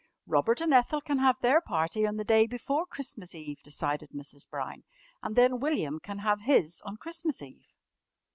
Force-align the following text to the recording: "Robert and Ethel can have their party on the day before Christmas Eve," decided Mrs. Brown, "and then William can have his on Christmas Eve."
"Robert 0.25 0.61
and 0.61 0.73
Ethel 0.73 0.99
can 0.99 1.19
have 1.19 1.35
their 1.41 1.61
party 1.61 2.07
on 2.07 2.17
the 2.17 2.23
day 2.23 2.47
before 2.47 2.87
Christmas 2.87 3.35
Eve," 3.35 3.59
decided 3.63 4.09
Mrs. 4.15 4.49
Brown, 4.49 4.83
"and 5.21 5.35
then 5.35 5.59
William 5.59 5.99
can 5.99 6.17
have 6.17 6.41
his 6.41 6.81
on 6.83 6.97
Christmas 6.97 7.39
Eve." 7.43 7.75